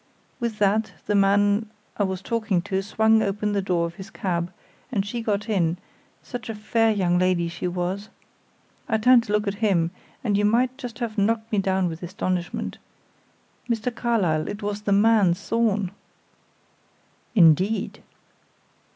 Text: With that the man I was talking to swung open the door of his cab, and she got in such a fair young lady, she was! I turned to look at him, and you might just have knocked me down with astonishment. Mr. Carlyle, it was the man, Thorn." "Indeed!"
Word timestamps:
With 0.39 0.57
that 0.57 0.93
the 1.05 1.13
man 1.13 1.69
I 1.95 2.01
was 2.01 2.23
talking 2.23 2.63
to 2.63 2.81
swung 2.81 3.21
open 3.21 3.51
the 3.51 3.61
door 3.61 3.85
of 3.85 3.93
his 3.97 4.09
cab, 4.09 4.51
and 4.91 5.05
she 5.05 5.21
got 5.21 5.47
in 5.47 5.77
such 6.23 6.49
a 6.49 6.55
fair 6.55 6.89
young 6.89 7.19
lady, 7.19 7.47
she 7.47 7.67
was! 7.67 8.09
I 8.89 8.97
turned 8.97 9.21
to 9.25 9.31
look 9.31 9.45
at 9.47 9.53
him, 9.61 9.91
and 10.23 10.39
you 10.39 10.43
might 10.43 10.75
just 10.75 10.97
have 10.97 11.19
knocked 11.19 11.51
me 11.51 11.59
down 11.59 11.87
with 11.87 12.01
astonishment. 12.01 12.79
Mr. 13.69 13.93
Carlyle, 13.93 14.47
it 14.47 14.63
was 14.63 14.81
the 14.81 14.91
man, 14.91 15.35
Thorn." 15.35 15.91
"Indeed!" 17.35 18.01